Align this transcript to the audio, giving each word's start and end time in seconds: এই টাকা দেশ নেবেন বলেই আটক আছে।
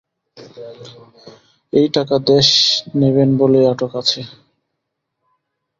এই 1.73 1.87
টাকা 1.95 2.15
দেশ 2.29 2.47
নেবেন 2.95 3.29
বলেই 3.37 3.65
আটক 3.71 3.91
আছে। 4.01 4.21